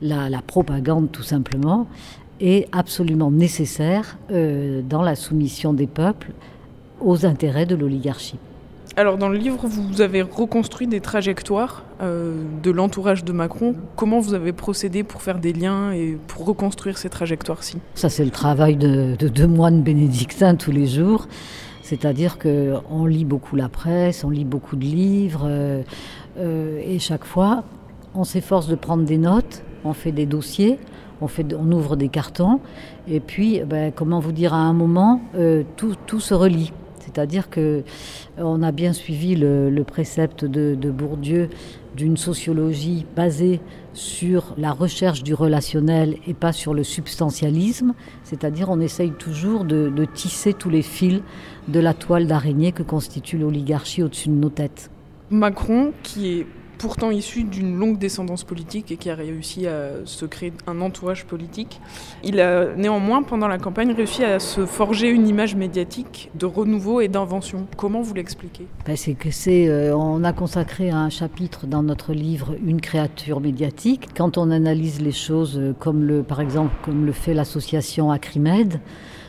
la, 0.00 0.30
propagande 0.46 1.10
tout 1.10 1.22
simplement, 1.22 1.86
est 2.40 2.68
absolument 2.72 3.30
nécessaire 3.30 4.18
dans 4.28 5.00
la 5.00 5.14
soumission 5.14 5.72
des 5.72 5.86
peuples 5.86 6.32
aux 7.00 7.24
intérêts 7.24 7.64
de 7.64 7.74
l'oligarchie. 7.74 8.38
Alors 8.98 9.18
dans 9.18 9.28
le 9.28 9.36
livre, 9.36 9.66
vous 9.66 10.00
avez 10.00 10.22
reconstruit 10.22 10.86
des 10.86 11.00
trajectoires 11.00 11.84
euh, 12.00 12.42
de 12.62 12.70
l'entourage 12.70 13.24
de 13.24 13.32
Macron. 13.32 13.74
Comment 13.94 14.20
vous 14.20 14.32
avez 14.32 14.54
procédé 14.54 15.02
pour 15.02 15.20
faire 15.20 15.38
des 15.38 15.52
liens 15.52 15.92
et 15.92 16.16
pour 16.26 16.46
reconstruire 16.46 16.96
ces 16.96 17.10
trajectoires-ci? 17.10 17.76
Ça 17.94 18.08
c'est 18.08 18.24
le 18.24 18.30
travail 18.30 18.76
de, 18.76 19.14
de 19.14 19.28
deux 19.28 19.46
moines 19.46 19.82
bénédictins 19.82 20.54
tous 20.54 20.70
les 20.70 20.86
jours. 20.86 21.28
C'est-à-dire 21.82 22.38
qu'on 22.38 23.04
lit 23.04 23.26
beaucoup 23.26 23.54
la 23.54 23.68
presse, 23.68 24.24
on 24.24 24.30
lit 24.30 24.46
beaucoup 24.46 24.76
de 24.76 24.84
livres, 24.84 25.44
euh, 25.44 25.82
euh, 26.38 26.80
et 26.82 26.98
chaque 26.98 27.26
fois, 27.26 27.64
on 28.14 28.24
s'efforce 28.24 28.66
de 28.66 28.76
prendre 28.76 29.04
des 29.04 29.18
notes, 29.18 29.62
on 29.84 29.92
fait 29.92 30.10
des 30.10 30.24
dossiers, 30.24 30.78
on, 31.20 31.28
ouvre 31.70 31.96
des 31.96 32.08
cartons, 32.08 32.60
et 33.06 33.20
puis, 33.20 33.60
ben, 33.60 33.92
comment 33.94 34.20
vous 34.20 34.32
dire, 34.32 34.52
à 34.52 34.58
un 34.58 34.72
moment, 34.72 35.20
tout, 35.76 35.94
tout 36.06 36.18
se 36.20 36.34
relie. 36.34 36.72
C'est-à-dire 37.16 37.48
que 37.48 37.82
on 38.36 38.62
a 38.62 38.72
bien 38.72 38.92
suivi 38.92 39.36
le, 39.36 39.82
précepte 39.84 40.44
de, 40.44 40.90
Bourdieu 40.90 41.48
d'une 41.96 42.18
sociologie 42.18 43.06
basée 43.16 43.60
sur 43.94 44.54
la 44.58 44.70
recherche 44.70 45.22
du 45.22 45.32
relationnel 45.32 46.18
et 46.26 46.34
pas 46.34 46.52
sur 46.52 46.74
le 46.74 46.84
substantialisme. 46.84 47.94
C'est-à-dire 48.22 48.68
on 48.68 48.80
essaye 48.80 49.12
toujours 49.12 49.64
de, 49.64 49.88
de 49.88 50.04
tisser 50.04 50.52
tous 50.52 50.68
les 50.68 50.82
fils 50.82 51.22
de 51.68 51.80
la 51.80 51.94
toile 51.94 52.26
d'araignée 52.26 52.72
que 52.72 52.82
constitue 52.82 53.38
l'oligarchie 53.38 54.02
au-dessus 54.02 54.28
de 54.28 54.34
nos 54.34 54.50
têtes. 54.50 54.90
Macron, 55.30 55.92
qui 56.02 56.40
est 56.40 56.46
pourtant 56.78 57.10
issu 57.10 57.44
d'une 57.44 57.78
longue 57.78 57.98
descendance 57.98 58.44
politique 58.44 58.90
et 58.92 58.96
qui 58.96 59.10
a 59.10 59.14
réussi 59.14 59.66
à 59.66 59.90
se 60.04 60.24
créer 60.26 60.52
un 60.66 60.80
entourage 60.80 61.24
politique. 61.24 61.80
Il 62.22 62.40
a 62.40 62.74
néanmoins, 62.74 63.22
pendant 63.22 63.48
la 63.48 63.58
campagne, 63.58 63.92
réussi 63.92 64.24
à 64.24 64.38
se 64.38 64.66
forger 64.66 65.08
une 65.08 65.28
image 65.28 65.54
médiatique 65.54 66.30
de 66.34 66.46
renouveau 66.46 67.00
et 67.00 67.08
d'invention. 67.08 67.66
Comment 67.76 68.02
vous 68.02 68.14
l'expliquez? 68.14 68.66
Ben, 68.86 68.96
C'est 68.96 69.14
que 69.14 69.30
c'est, 69.30 69.68
euh, 69.68 69.96
on 69.96 70.24
a 70.24 70.32
consacré 70.32 70.90
un 70.90 71.10
chapitre 71.10 71.66
dans 71.66 71.82
notre 71.82 72.12
livre 72.12 72.56
Une 72.64 72.80
créature 72.80 73.40
médiatique. 73.40 74.08
Quand 74.16 74.38
on 74.38 74.50
analyse 74.50 75.00
les 75.00 75.12
choses, 75.12 75.58
euh, 75.58 75.74
comme 75.78 76.04
le, 76.04 76.22
par 76.22 76.40
exemple, 76.40 76.74
comme 76.82 77.06
le 77.06 77.12
fait 77.12 77.34
l'association 77.34 78.10
Acrimed, 78.10 78.80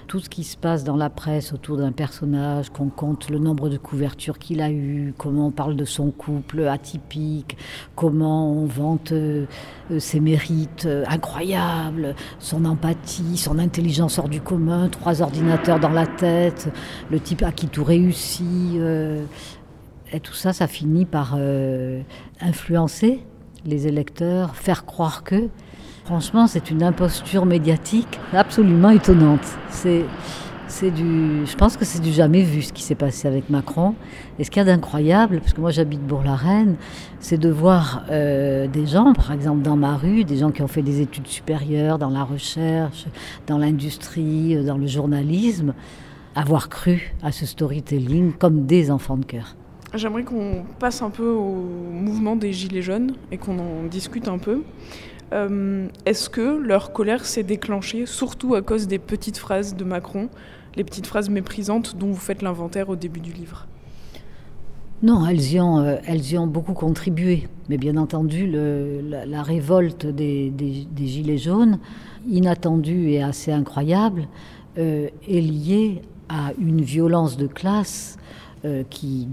tout 0.08 0.20
ce 0.22 0.30
qui 0.30 0.46
se 0.46 0.56
passe 0.56 0.86
dans 0.86 0.96
la 0.96 1.10
presse 1.10 1.52
autour 1.52 1.78
d'un 1.78 1.92
personnage, 1.92 2.70
qu'on 2.70 2.88
compte 2.88 3.30
le 3.30 3.40
nombre 3.40 3.68
de 3.68 3.78
couvertures 3.78 4.40
qu'il 4.40 4.62
a 4.62 4.72
eu, 4.72 5.14
comment 5.18 5.48
on 5.48 5.52
parle 5.52 5.76
de 5.76 5.84
son 5.84 6.12
couple 6.12 6.66
atypique, 6.66 7.58
comment 7.96 8.54
on 8.54 8.66
vante 8.66 9.12
euh, 9.12 9.46
euh, 9.92 10.00
ses 10.00 10.22
mérites 10.22 10.86
euh, 10.86 11.04
incroyables, 11.10 12.16
son 12.40 12.64
empathie, 12.64 13.38
son 13.38 13.60
intelligence 13.60 14.18
hors 14.18 14.30
du 14.30 14.40
commun, 14.40 14.88
trois 14.88 15.22
ordinateurs 15.22 15.80
dans 15.80 15.90
la 15.90 16.08
tête, 16.08 16.70
le 17.12 17.20
type 17.20 17.44
à 17.44 17.52
qui 17.52 17.68
tout 17.68 17.84
réussit. 17.84 18.76
et 20.14 20.20
tout 20.22 20.34
ça, 20.34 20.54
ça 20.54 20.68
finit 20.68 21.06
par 21.06 21.38
influencer 22.40 23.26
les 23.66 23.88
électeurs, 23.88 24.56
faire 24.56 24.86
croire 24.86 25.24
que 25.24 25.50
Franchement, 26.08 26.48
c'est 26.48 26.72
une 26.72 26.84
imposture 26.84 27.46
médiatique 27.46 28.18
absolument 28.32 28.92
étonnante. 28.92 29.42
C'est, 29.70 30.06
c'est 30.70 30.90
du, 30.90 31.46
je 31.46 31.54
pense 31.58 31.76
que 31.76 31.84
c'est 31.84 32.02
du 32.02 32.14
jamais 32.14 32.44
vu 32.44 32.62
ce 32.62 32.72
qui 32.72 32.82
s'est 32.82 32.96
passé 32.96 33.28
avec 33.28 33.50
Macron. 33.50 33.94
Et 34.40 34.46
ce 34.46 34.50
qu'il 34.50 34.62
y 34.62 34.62
a 34.62 34.74
d'incroyable, 34.74 35.42
parce 35.42 35.52
que 35.52 35.60
moi 35.60 35.70
j'habite 35.70 36.00
Bourg-la-Reine, 36.00 36.78
c'est 37.20 37.38
de 37.38 37.50
voir 37.50 38.06
euh, 38.10 38.68
des 38.68 38.86
gens, 38.86 39.12
par 39.12 39.34
exemple 39.34 39.64
dans 39.64 39.76
ma 39.76 39.98
rue, 39.98 40.24
des 40.24 40.38
gens 40.38 40.52
qui 40.52 40.62
ont 40.62 40.70
fait 40.70 40.82
des 40.82 41.02
études 41.02 41.28
supérieures 41.28 41.98
dans 41.98 42.10
la 42.10 42.24
recherche, 42.24 43.06
dans 43.46 43.58
l'industrie, 43.58 44.56
euh, 44.56 44.64
dans 44.64 44.78
le 44.78 44.88
journalisme, 44.88 45.74
avoir 46.36 46.70
cru 46.70 47.14
à 47.22 47.34
ce 47.34 47.46
storytelling 47.46 48.32
comme 48.32 48.66
des 48.66 48.92
enfants 48.92 49.18
de 49.18 49.26
cœur. 49.26 49.58
J'aimerais 49.94 50.24
qu'on 50.24 50.64
passe 50.80 51.02
un 51.02 51.10
peu 51.10 51.32
au 51.32 51.66
mouvement 51.92 52.38
des 52.38 52.54
Gilets 52.54 52.82
jaunes 52.82 53.12
et 53.30 53.38
qu'on 53.38 53.60
en 53.60 53.84
discute 53.90 54.30
un 54.30 54.38
peu. 54.38 54.64
Euh, 55.34 55.88
est-ce 56.06 56.30
que 56.30 56.58
leur 56.58 56.94
colère 56.94 57.26
s'est 57.26 57.44
déclenchée 57.44 58.06
surtout 58.06 58.56
à 58.56 58.62
cause 58.62 58.88
des 58.88 59.00
petites 59.00 59.38
phrases 59.38 59.76
de 59.76 59.84
Macron, 59.84 60.30
les 60.76 60.84
petites 60.84 61.08
phrases 61.08 61.30
méprisantes 61.30 61.98
dont 61.98 62.08
vous 62.08 62.16
faites 62.16 62.42
l'inventaire 62.42 62.90
au 62.90 62.96
début 62.96 63.20
du 63.20 63.34
livre? 63.34 63.68
Non, 65.04 65.28
elles 65.28 65.54
y, 65.54 65.60
ont, 65.60 65.80
euh, 65.80 65.98
elles 66.08 66.32
y 66.32 66.38
ont 66.38 66.48
beaucoup 66.48 66.74
contribué. 66.74 67.48
Mais 67.70 67.78
bien 67.78 67.98
entendu, 67.98 68.48
la, 68.48 69.44
révolte 69.44 70.08
des, 70.08 70.52
Gilets 70.98 71.38
jaunes, 71.38 71.80
inattendue 72.28 73.10
et 73.10 73.22
assez 73.22 73.52
incroyable, 73.52 74.28
euh, 74.78 75.10
est 75.28 75.42
liée 75.42 76.02
à 76.30 76.52
une 76.60 76.82
violence 76.82 77.38
de 77.38 77.48
classe 77.48 78.18
euh, 78.68 78.84
qui, 78.90 79.28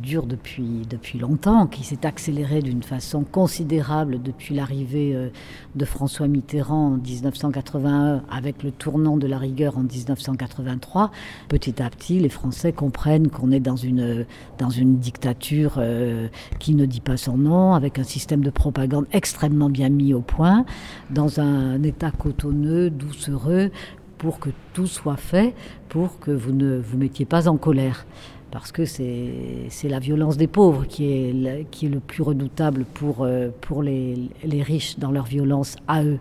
dure 0.00 0.26
depuis, 0.26 0.82
depuis 0.88 1.18
longtemps, 1.18 1.66
qui 1.66 1.84
s'est 1.84 2.04
accéléré 2.04 2.62
d'une 2.62 2.82
façon 2.82 3.22
considérable 3.22 4.20
depuis 4.20 4.54
l'arrivée 4.54 5.14
euh, 5.14 5.28
de 5.76 5.84
François 5.84 6.26
Mitterrand 6.26 6.94
en 6.94 6.96
1981 6.96 8.22
avec 8.30 8.62
le 8.62 8.72
tournant 8.72 9.16
de 9.18 9.26
la 9.26 9.38
rigueur 9.38 9.78
en 9.78 9.82
1983. 9.82 11.12
Petit 11.48 11.80
à 11.80 11.90
petit, 11.90 12.18
les 12.18 12.28
Français 12.28 12.72
comprennent 12.72 13.28
qu'on 13.28 13.52
est 13.52 13.60
dans 13.60 13.76
une, 13.76 14.26
dans 14.58 14.70
une 14.70 14.98
dictature 14.98 15.74
euh, 15.78 16.26
qui 16.58 16.74
ne 16.74 16.84
dit 16.84 17.00
pas 17.00 17.16
son 17.16 17.36
nom, 17.36 17.74
avec 17.74 17.98
un 17.98 18.04
système 18.04 18.42
de 18.42 18.50
propagande 18.50 19.06
extrêmement 19.12 19.70
bien 19.70 19.90
mis 19.90 20.12
au 20.12 20.22
point, 20.22 20.64
dans 21.10 21.40
un 21.40 21.82
état 21.84 22.10
cotonneux, 22.10 22.90
doucereux, 22.90 23.70
pour 24.18 24.38
que 24.38 24.50
tout 24.72 24.86
soit 24.86 25.16
fait, 25.16 25.54
pour 25.88 26.18
que 26.18 26.30
vous 26.30 26.52
ne 26.52 26.78
vous 26.78 26.96
mettiez 26.96 27.26
pas 27.26 27.48
en 27.48 27.56
colère 27.56 28.06
parce 28.52 28.70
que 28.70 28.84
c'est 28.84 29.88
la 29.88 29.98
violence 29.98 30.36
des 30.36 30.46
pauvres 30.46 30.84
qui 30.86 31.06
est, 31.06 31.66
qui 31.70 31.86
est 31.86 31.88
le 31.88 32.00
plus 32.00 32.22
redoutable 32.22 32.84
pour, 32.84 33.22
euh, 33.22 33.48
pour 33.62 33.82
les, 33.82 34.28
les, 34.44 34.62
riches 34.62 34.98
dans 34.98 35.10
leur 35.10 35.24
violence 35.24 35.76
à 35.88 36.04
eux. 36.04 36.18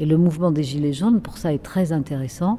Et 0.00 0.04
le 0.04 0.16
mouvement 0.16 0.50
des 0.50 0.64
Gilets 0.64 0.92
jaunes, 0.92 1.20
pour 1.20 1.38
ça, 1.38 1.52
est 1.54 1.62
très 1.62 1.92
intéressant, 1.92 2.58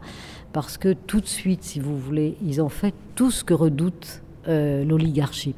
parce 0.53 0.77
que 0.77 0.93
tout 0.93 1.19
de 1.19 1.27
suite, 1.27 1.63
si 1.63 1.81
vous 1.81 1.97
voulez, 1.97 2.37
ils 2.45 2.61
ont 2.61 2.69
fait 2.69 2.93
tout 3.15 3.29
ce 3.29 3.43
que 3.43 3.53
redoute 3.53 4.21
euh, 4.47 4.85
l'oligarchie. 4.85 5.55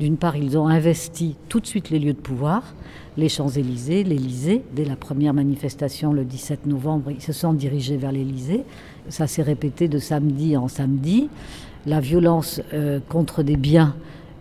D'une 0.00 0.16
part, 0.16 0.36
ils 0.36 0.58
ont 0.58 0.66
investi 0.66 1.36
tout 1.48 1.60
de 1.60 1.66
suite 1.66 1.90
les 1.90 2.00
lieux 2.00 2.14
de 2.14 2.18
pouvoir, 2.18 2.74
les 3.16 3.28
Champs-Élysées, 3.28 4.02
l'Élysée. 4.02 4.62
Dès 4.74 4.84
la 4.84 4.96
première 4.96 5.34
manifestation 5.34 6.12
le 6.12 6.24
17 6.24 6.66
novembre, 6.66 7.12
ils 7.12 7.22
se 7.22 7.32
sont 7.32 7.52
dirigés 7.52 7.96
vers 7.96 8.10
l'Élysée. 8.10 8.64
Ça 9.08 9.28
s'est 9.28 9.42
répété 9.42 9.86
de 9.86 9.98
samedi 9.98 10.56
en 10.56 10.66
samedi 10.66 11.28
la 11.86 12.00
violence 12.00 12.60
euh, 12.74 13.00
contre 13.08 13.42
des 13.42 13.56
biens 13.56 13.94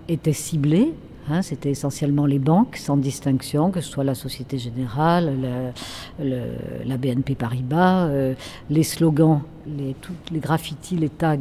était 0.08 0.34
ciblée. 0.34 0.94
Hein, 1.30 1.42
c'était 1.42 1.72
essentiellement 1.72 2.26
les 2.26 2.40
banques, 2.40 2.78
sans 2.78 2.96
distinction, 2.96 3.70
que 3.70 3.82
ce 3.82 3.92
soit 3.92 4.06
la 4.06 4.16
Société 4.16 4.58
Générale, 4.58 5.74
la, 6.20 6.98
BNP 6.98 7.36
Paribas. 7.36 8.06
Euh, 8.06 8.34
les 8.70 8.84
slogans, 8.84 9.42
les, 9.68 9.94
les 10.32 10.40
graffitis, 10.40 10.96
les 10.96 11.10
tags 11.10 11.36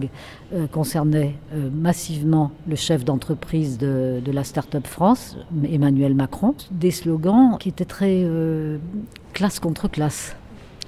euh, 0.53 0.67
concernaient 0.67 1.37
massivement 1.73 2.51
le 2.67 2.75
chef 2.75 3.05
d'entreprise 3.05 3.79
de, 3.79 4.21
de, 4.25 4.33
la 4.33 4.43
Start-up 4.43 4.89
France, 4.89 5.37
Emmanuel 5.71 6.17
Macron. 6.17 6.57
Des 6.73 6.91
slogans 6.91 7.57
qui 7.61 7.69
étaient 7.69 7.85
très 7.85 8.27
classe 9.35 9.61
contre 9.61 9.89
classe. 9.89 10.35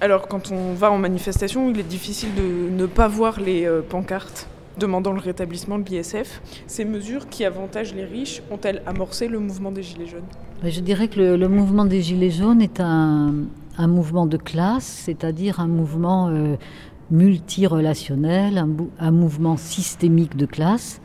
Alors, 0.00 0.26
quand 0.26 0.50
on 0.50 0.74
va 0.74 0.90
en 0.90 0.98
manifestation, 0.98 1.70
il 1.70 1.78
est 1.78 1.84
difficile 1.84 2.30
de 2.34 2.68
ne 2.70 2.86
pas 2.86 3.06
voir 3.06 3.40
les 3.40 3.68
pancartes 3.88 4.48
demandant 4.78 5.12
le 5.12 5.20
rétablissement 5.20 5.78
de 5.78 5.88
l'ISF. 5.88 6.40
Ces 6.66 6.84
mesures 6.84 7.28
qui 7.28 7.44
avantagent 7.44 7.94
les 7.94 8.04
riches 8.04 8.42
ont-elles 8.50 8.82
amorcé 8.86 9.28
le 9.28 9.38
mouvement 9.38 9.72
des 9.72 9.82
Gilets 9.82 10.06
jaunes? 10.06 10.22
Je 10.62 10.80
dirais 10.80 11.08
que 11.08 11.20
le, 11.20 11.48
mouvement 11.48 11.84
des 11.84 12.02
Gilets 12.02 12.30
jaunes 12.30 12.62
est 12.62 12.80
un, 12.80 13.32
mouvement 13.78 14.26
de 14.26 14.36
classe, 14.36 15.02
c'est-à-dire 15.04 15.60
un 15.60 15.68
mouvement 15.68 16.28
euh, 16.28 16.56
multirelationnel, 17.10 18.64
un, 18.98 19.10
mouvement 19.10 19.56
systémique 19.56 20.36
de 20.36 20.46
classe 20.46 21.00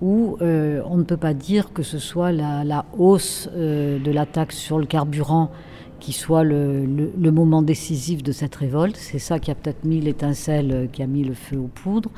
où 0.00 0.36
euh, 0.40 0.82
on 0.86 0.96
ne 0.96 1.04
peut 1.04 1.16
pas 1.16 1.34
dire 1.34 1.72
que 1.72 1.82
ce 1.82 1.98
soit 1.98 2.32
la, 2.32 2.84
hausse 2.98 3.48
euh, 3.54 3.98
de 3.98 4.10
la 4.10 4.26
taxe 4.26 4.56
sur 4.56 4.78
le 4.78 4.86
carburant 4.86 5.50
qui 6.00 6.12
soit 6.12 6.44
le, 6.44 6.84
le, 6.84 7.30
moment 7.30 7.62
décisif 7.62 8.22
de 8.22 8.32
cette 8.32 8.54
révolte. 8.56 8.96
C'est 8.96 9.18
ça 9.18 9.38
qui 9.38 9.50
a 9.50 9.54
peut-être 9.54 9.84
mis 9.84 10.00
l'étincelle, 10.00 10.88
qui 10.92 11.02
a 11.02 11.06
mis 11.06 11.24
le 11.24 11.32
feu 11.32 11.56
aux 11.56 11.70
poudres 11.72 12.10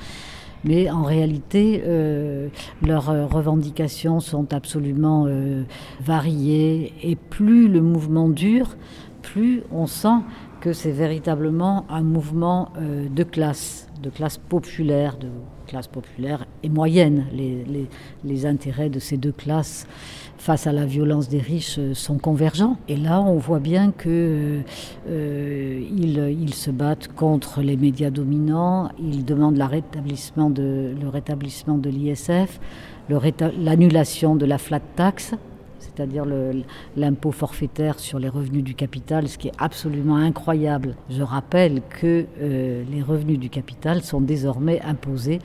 mais 0.64 0.90
en 0.90 1.02
réalité, 1.02 1.82
euh, 1.84 2.48
leurs 2.82 3.10
euh, 3.10 3.26
revendications 3.26 4.20
sont 4.20 4.52
absolument 4.52 5.26
euh, 5.26 5.62
variées, 6.00 6.92
et 7.02 7.16
plus 7.16 7.68
le 7.68 7.80
mouvement 7.80 8.28
dure, 8.28 8.76
plus 9.22 9.62
on 9.70 9.86
sent 9.86 10.20
que 10.60 10.72
c'est 10.72 10.92
véritablement 10.92 11.84
un 11.90 12.02
mouvement 12.02 12.72
de 12.78 13.22
classe, 13.22 13.88
de 14.02 14.08
classe 14.10 14.38
populaire, 14.38 15.16
classe 15.66 15.86
populaire 15.86 16.46
et 16.62 16.68
moyenne. 16.68 17.26
Les, 18.24 18.46
intérêts 18.46 18.90
de 18.90 18.98
ces 18.98 19.16
deux 19.16 19.32
classes 19.32 19.86
face 20.38 20.66
à 20.66 20.72
la 20.72 20.84
violence 20.84 21.28
des 21.28 21.38
riches 21.38 21.78
euh, 21.78 21.94
sont 21.94 22.18
convergents. 22.18 22.76
Et 22.88 22.96
là, 22.96 23.20
on 23.20 23.38
voit 23.38 23.58
bien 23.58 23.90
qu'ils 23.90 24.62
euh, 25.08 25.82
ils 25.90 26.54
se 26.54 26.70
battent 26.70 27.08
contre 27.08 27.62
les 27.62 27.76
médias 27.76 28.10
dominants, 28.10 28.90
ils 28.98 29.24
demandent 29.24 29.56
le 29.56 29.64
rétablissement 29.64 30.50
de 31.78 31.90
l'ISF, 31.90 32.60
l'annulation 33.58 34.36
de 34.36 34.44
la 34.46 34.58
flat 34.58 34.80
tax, 34.80 35.34
c'est-à-dire 35.96 36.26
l'impôt 36.96 37.32
forfaitaire 37.32 37.98
sur 37.98 38.18
les 38.18 38.28
revenus 38.28 38.62
du 38.62 38.74
capital, 38.74 39.28
ce 39.28 39.38
qui 39.38 39.48
est 39.48 39.54
absolument 39.58 40.16
incroyable. 40.16 40.94
Je 41.08 41.22
rappelle 41.22 41.80
que 41.88 42.26
euh, 42.40 42.84
les 42.90 43.02
revenus 43.02 43.38
du 43.38 43.48
capital 43.48 44.02
sont 44.02 44.20
désormais 44.20 44.80
imposés 44.82 45.38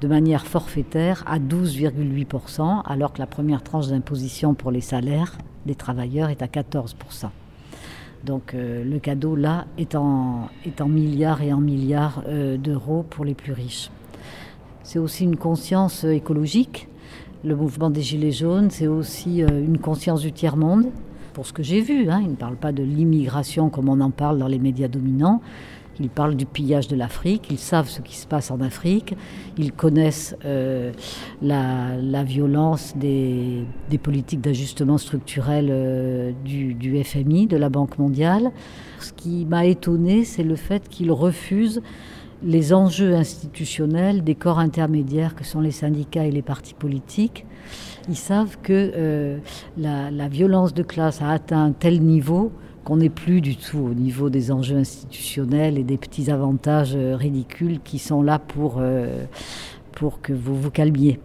de 0.00 0.08
manière 0.08 0.46
forfaitaire 0.46 1.22
à 1.26 1.38
12,8%, 1.38 2.82
alors 2.84 3.12
que 3.12 3.20
la 3.20 3.26
première 3.26 3.62
tranche 3.62 3.88
d'imposition 3.88 4.54
pour 4.54 4.70
les 4.70 4.80
salaires 4.80 5.38
des 5.64 5.76
travailleurs 5.76 6.28
est 6.28 6.42
à 6.42 6.46
14%. 6.46 7.28
Donc 8.24 8.54
euh, 8.54 8.82
le 8.84 8.98
cadeau 8.98 9.36
là 9.36 9.66
est 9.78 9.94
en, 9.94 10.48
milliards 10.88 11.42
et 11.42 11.52
en 11.52 11.60
milliards 11.60 12.22
euh, 12.26 12.56
d'euros 12.56 13.04
pour 13.08 13.24
les 13.24 13.34
plus 13.34 13.52
riches. 13.52 13.90
c'est 14.82 14.98
aussi 14.98 15.24
une 15.24 15.36
conscience 15.36 16.04
écologique. 16.04 16.88
Le 17.44 17.54
mouvement 17.54 17.90
des 17.90 18.00
Gilets 18.00 18.32
jaunes, 18.32 18.70
c'est 18.70 18.86
aussi 18.86 19.40
une 19.40 19.76
conscience 19.76 20.22
du 20.22 20.32
tiers-monde. 20.32 20.86
Pour 21.34 21.46
ce 21.46 21.52
que 21.52 21.62
j'ai 21.62 21.82
vu, 21.82 22.08
hein, 22.08 22.20
il 22.22 22.30
ne 22.30 22.36
parle 22.36 22.56
pas 22.56 22.72
de 22.72 22.82
l'immigration 22.82 23.68
comme 23.68 23.88
on 23.90 24.00
en 24.00 24.10
parle 24.10 24.38
dans 24.38 24.46
les 24.46 24.58
médias 24.58 24.88
dominants. 24.88 25.42
Ils 26.00 26.08
parlent 26.08 26.36
du 26.36 26.46
pillage 26.46 26.88
de 26.88 26.96
l'Afrique, 26.96 27.46
ils 27.50 27.58
savent 27.58 27.88
ce 27.88 28.00
qui 28.00 28.16
se 28.16 28.26
passe 28.26 28.50
en 28.50 28.60
Afrique, 28.60 29.14
ils 29.58 29.72
connaissent 29.72 30.36
euh, 30.44 30.92
la, 31.42 32.24
violence 32.24 32.96
des, 32.96 33.64
politiques 34.02 34.40
d'ajustement 34.40 34.98
structurel 34.98 35.68
euh, 35.70 36.32
du, 36.44 36.74
du, 36.74 37.02
FMI, 37.04 37.46
de 37.46 37.56
la 37.56 37.68
Banque 37.68 37.98
mondiale. 37.98 38.50
Ce 39.00 39.12
qui 39.12 39.44
m'a 39.44 39.66
étonné, 39.66 40.24
c'est 40.24 40.42
le 40.42 40.56
fait 40.56 40.88
qu'ils 40.88 41.12
refusent 41.12 41.82
les 42.44 42.74
enjeux 42.74 43.14
institutionnels 43.14 44.22
des 44.22 44.34
corps 44.34 44.58
intermédiaires 44.58 45.34
que 45.34 45.44
sont 45.44 45.60
les 45.60 45.70
syndicats 45.70 46.26
et 46.26 46.30
les 46.30 46.42
partis 46.42 46.74
politiques. 46.74 47.46
Ils 48.08 48.16
savent 48.16 48.58
que 48.62 48.92
euh, 48.94 49.38
la, 49.78 50.28
violence 50.28 50.74
de 50.74 50.82
classe 50.82 51.22
a 51.22 51.30
atteint 51.30 51.64
un 51.64 51.72
tel 51.72 52.02
niveau 52.02 52.52
qu'on 52.84 52.98
n'est 52.98 53.08
plus 53.08 53.40
du 53.40 53.56
tout 53.56 53.78
au 53.78 53.94
niveau 53.94 54.28
des 54.28 54.52
enjeux 54.52 54.76
institutionnels 54.76 55.78
et 55.78 55.84
des 55.84 55.96
petits 55.96 56.30
avantages 56.30 56.94
euh, 56.94 57.16
ridicules 57.16 57.80
qui 57.80 57.98
sont 57.98 58.22
là 58.22 58.38
pour, 58.38 58.76
euh, 58.78 59.24
pour 59.92 60.20
que 60.20 60.34
vous 60.34 60.54
vous 60.54 60.70
calmiez. 60.70 61.18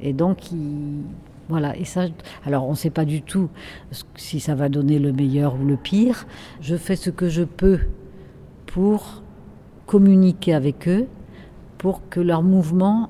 Et 0.00 0.12
donc, 0.12 0.38
voilà. 1.48 1.76
Et 1.76 1.84
ça, 1.84 2.06
alors, 2.44 2.66
on 2.66 2.72
ne 2.72 2.76
sait 2.76 2.90
pas 2.90 3.04
du 3.04 3.22
tout 3.22 3.48
si 4.16 4.40
ça 4.40 4.56
va 4.56 4.68
donner 4.68 4.98
le 4.98 5.12
meilleur 5.12 5.54
ou 5.54 5.64
le 5.64 5.76
pire. 5.76 6.26
Je 6.60 6.74
fais 6.74 6.96
ce 6.96 7.10
que 7.10 7.28
je 7.28 7.44
peux 7.44 7.78
pour 8.66 9.22
communiquer 9.88 10.54
avec 10.54 10.86
eux, 10.86 11.06
pour 11.78 12.08
que 12.10 12.20
leur 12.20 12.42
mouvement 12.42 13.08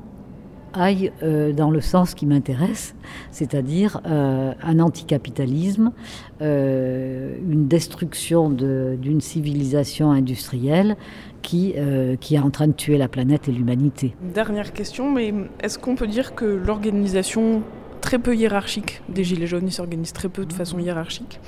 aille 0.73 1.13
euh, 1.23 1.53
dans 1.53 1.71
le 1.71 1.81
sens 1.81 2.15
qui 2.15 2.25
m'intéresse, 2.25 2.95
c'est-à-dire 3.33 4.01
euh, 4.07 4.53
un 4.63 4.79
anticapitalisme, 4.79 5.93
euh, 6.41 7.37
une 7.51 7.67
destruction 7.67 8.49
d'une 8.49 9.21
civilisation 9.21 10.13
industrielle 10.13 10.97
qui, 11.43 11.75
qui 12.21 12.35
est 12.35 12.39
en 12.39 12.51
train 12.51 12.67
de 12.67 12.73
tuer 12.73 12.99
la 12.99 13.09
planète 13.09 13.49
et 13.49 13.53
l'humanité. 13.53 14.15
Dernière 14.35 14.73
question, 14.73 15.11
mais 15.11 15.33
est-ce 15.63 15.79
qu'on 15.79 15.95
peut 15.95 16.07
dire 16.07 16.35
que 16.35 16.45
l'organisation 16.45 17.63
très 18.01 18.19
peu 18.19 18.35
hiérarchique 18.37 19.03
des 19.09 19.25
Gilets 19.25 19.47
jaunes, 19.47 19.71
s'organise 19.71 20.13
très 20.13 20.29
peu 20.29 20.45
de 20.45 20.53
façon 20.53 20.79
hiérarchique, 20.79 21.41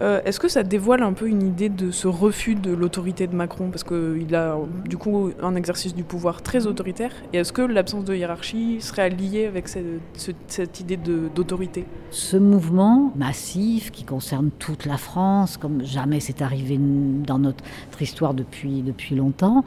euh, 0.00 0.20
est-ce 0.24 0.38
que 0.38 0.48
ça 0.48 0.62
dévoile 0.62 1.02
un 1.02 1.14
peu 1.14 1.26
une 1.26 1.42
idée 1.42 1.68
de 1.68 1.90
ce 1.90 2.06
refus 2.06 2.54
de 2.54 2.72
l'autorité 2.72 3.26
de 3.26 3.34
Macron? 3.34 3.70
Parce 3.70 3.84
qu'il 3.84 4.34
a 4.34 4.58
du 4.84 4.98
coup 4.98 5.30
un 5.42 5.54
exercice 5.54 5.94
du 5.94 6.04
pouvoir 6.04 6.42
très 6.42 6.66
autoritaire. 6.66 7.12
Et 7.32 7.38
est-ce 7.38 7.52
que 7.52 7.62
l'absence 7.62 8.04
de 8.04 8.14
hiérarchie 8.14 8.80
serait 8.80 9.08
liée 9.08 9.46
avec 9.46 9.68
cette, 9.68 10.80
idée 10.80 10.98
d'autorité? 10.98 11.86
Ce 12.10 12.36
mouvement 12.36 13.12
massif 13.16 13.90
qui 13.90 14.04
concerne 14.04 14.50
toute 14.58 14.84
la 14.84 14.98
France, 14.98 15.56
comme 15.56 15.84
jamais 15.84 16.20
c'est 16.20 16.42
arrivé 16.42 16.78
dans 16.78 17.38
notre 17.38 17.64
histoire 18.00 18.34
depuis, 18.34 18.82
depuis 18.82 19.14
longtemps, 19.14 19.64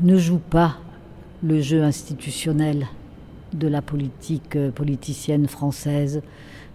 ne 0.00 0.16
joue 0.16 0.38
pas 0.38 0.76
le 1.42 1.60
jeu 1.60 1.82
institutionnel 1.82 2.86
de 3.52 3.68
la 3.68 3.82
politique 3.82 4.56
euh, 4.56 4.70
politicienne 4.70 5.46
française 5.46 6.22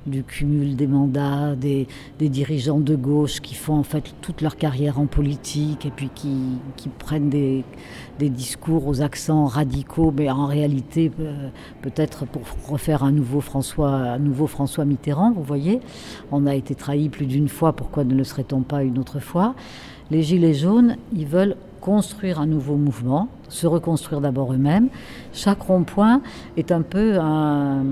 du 0.05 0.23
cumul 0.23 0.75
des 0.75 0.87
mandats, 0.87 1.55
des, 1.55 1.87
dirigeants 2.19 2.79
de 2.79 2.95
gauche 2.95 3.39
qui 3.41 3.55
font 3.55 3.75
en 3.75 3.83
fait 3.83 4.13
toute 4.21 4.41
leur 4.41 4.57
carrière 4.57 4.99
en 4.99 5.05
politique 5.05 5.85
et 5.85 5.91
puis 5.91 6.09
qui, 6.13 6.89
prennent 6.99 7.29
des, 7.29 7.63
discours 8.19 8.87
aux 8.87 9.01
accents 9.01 9.45
radicaux, 9.45 10.13
mais 10.15 10.29
en 10.29 10.45
réalité 10.45 11.11
euh, 11.19 11.49
peut-être 11.81 12.25
pour 12.25 12.43
refaire 12.67 13.03
un 13.03 13.11
nouveau 13.11 13.41
François, 13.41 13.89
un 13.89 14.19
nouveau 14.19 14.47
François 14.47 14.85
Mitterrand. 14.85 15.33
Vous 15.33 15.43
voyez, 15.43 15.81
on 16.31 16.45
a 16.45 16.55
été 16.55 16.73
trahi 16.73 17.09
plus 17.09 17.25
d'une 17.25 17.49
fois. 17.49 17.73
Pourquoi 17.73 18.05
ne 18.05 18.15
le 18.15 18.23
serait-on 18.23 18.61
pas 18.61 18.83
une 18.83 18.97
autre 18.97 19.19
fois? 19.19 19.55
Les 20.09 20.21
Gilets 20.21 20.53
jaunes, 20.53 20.97
ils 21.13 21.25
veulent 21.25 21.55
construire 21.81 22.39
un 22.39 22.45
nouveau 22.45 22.77
mouvement, 22.77 23.27
se 23.49 23.67
reconstruire 23.67 24.21
d'abord 24.21 24.53
eux-mêmes. 24.53 24.87
Chaque 25.33 25.61
rond-point 25.61 26.21
est 26.55 26.71
un 26.71 26.81
peu 26.81 27.17
un, 27.19 27.83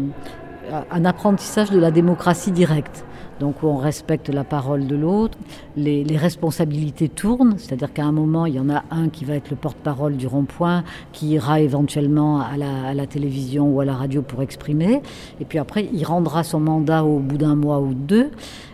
un 0.92 1.06
apprentissage 1.06 1.72
de 1.72 1.80
la 1.80 1.92
démocratie 1.92 2.52
directe. 2.52 3.06
Donc 3.42 3.64
on 3.64 3.76
respecte 3.76 4.30
la 4.30 4.44
parole 4.44 4.86
de 4.86 4.96
l'autre, 4.96 5.36
les, 5.76 6.06
responsabilités 6.16 7.10
tournent, 7.10 7.56
c'est-à-dire 7.58 7.92
qu'à 7.92 8.06
un 8.06 8.12
moment, 8.12 8.46
il 8.46 8.54
y 8.54 8.60
en 8.60 8.70
a 8.70 8.84
un 8.92 9.10
qui 9.10 9.26
va 9.26 9.34
être 9.34 9.50
le 9.50 9.56
porte-parole 9.56 10.16
du 10.16 10.28
rond-point, 10.28 10.84
qui 11.12 11.30
ira 11.30 11.60
éventuellement 11.60 12.40
à 12.40 12.56
la, 12.94 13.08
télévision 13.08 13.68
ou 13.68 13.80
à 13.80 13.86
la 13.86 13.96
radio 13.96 14.22
pour 14.22 14.44
exprimer, 14.44 15.02
et 15.40 15.46
puis 15.46 15.58
après, 15.58 15.90
il 15.92 16.06
rendra 16.06 16.44
son 16.44 16.60
mandat 16.60 17.04
au 17.04 17.18
bout 17.18 17.40
d'un 17.40 17.56
mois 17.56 17.80
ou 17.80 17.96
deux, 17.96 18.30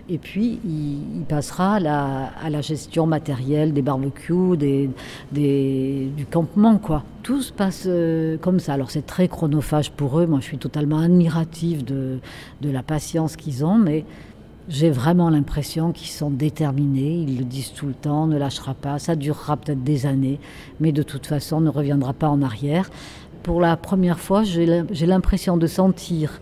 et 0.09 0.17
puis 0.17 0.59
il, 0.65 1.23
passera 1.29 1.75
à 1.75 2.49
la, 2.49 2.61
gestion 2.61 3.07
matérielle 3.07 3.71
des 3.71 3.81
barbecues, 3.81 4.57
du 5.31 6.25
campement, 6.29 6.77
quoi. 6.77 7.03
Tout 7.23 7.41
se 7.41 7.51
passe 7.51 7.83
euh, 7.87 8.37
comme 8.37 8.59
ça. 8.59 8.73
Alors 8.73 8.89
c'est 8.89 9.05
très 9.05 9.27
chronophage 9.27 9.91
pour 9.91 10.17
eux. 10.17 10.25
Moi, 10.25 10.39
je 10.39 10.45
suis 10.45 10.57
totalement 10.57 10.99
admirative 10.99 11.83
de, 11.83 12.19
de 12.61 12.69
la 12.69 12.83
patience 12.83 13.35
qu'ils 13.35 13.65
ont, 13.65 13.77
mais 13.77 14.05
j'ai 14.69 14.89
vraiment 14.89 15.29
l'impression 15.29 15.91
qu'ils 15.91 16.09
sont 16.09 16.29
déterminés, 16.29 17.23
ils 17.27 17.37
le 17.37 17.45
disent 17.45 17.71
tout 17.73 17.87
le 17.87 17.93
temps, 17.93 18.27
ne 18.27 18.37
lâchera 18.37 18.73
pas, 18.73 18.99
ça 18.99 19.15
durera 19.15 19.55
peut-être 19.57 19.83
des 19.83 20.05
années, 20.05 20.39
mais 20.79 20.91
de 20.91 21.03
toute 21.03 21.25
façon 21.25 21.61
ne 21.61 21.69
reviendra 21.69 22.13
pas 22.13 22.27
en 22.27 22.41
arrière. 22.41 22.89
Pour 23.43 23.61
la 23.61 23.77
première 23.77 24.19
fois, 24.19 24.43
j'ai 24.43 25.05
l'impression 25.05 25.55
de 25.55 25.67
sentir 25.67 26.41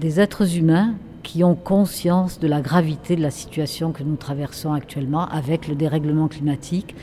des 0.00 0.20
êtres 0.20 0.56
humains 0.56 0.94
qui 1.24 1.42
ont 1.42 1.56
conscience 1.56 2.38
de 2.38 2.46
la 2.46 2.60
gravité 2.60 3.16
de 3.16 3.22
la 3.22 3.30
situation 3.30 3.92
que 3.92 4.04
nous 4.04 4.16
traversons 4.16 4.72
actuellement 4.72 5.26
avec 5.28 5.66
le 5.66 5.74
dérèglement 5.74 6.28
climatique 6.28 6.94